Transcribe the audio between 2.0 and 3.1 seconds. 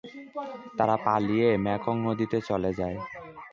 নদীতে চলে যায়।